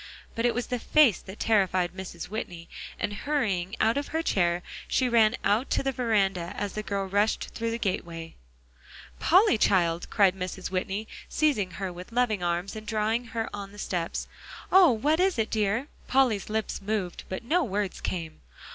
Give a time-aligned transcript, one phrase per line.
[0.33, 2.23] But it was the face that terrified Mrs.
[2.27, 2.67] Whitney,
[2.99, 7.05] and hurrying out of her chair, she ran out to the veranda as the girl
[7.05, 8.33] rushed through the gateway.
[9.19, 10.71] "Polly, child," cried Mrs.
[10.71, 14.27] Whitney, seizing her with loving arms and drawing her on the steps
[14.71, 14.89] "oh!
[14.91, 18.41] what is it, dear?" Polly's lips moved, but no words came.